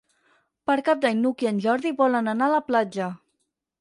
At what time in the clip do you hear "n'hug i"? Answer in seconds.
1.25-1.49